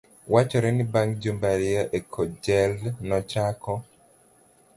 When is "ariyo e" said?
1.55-1.99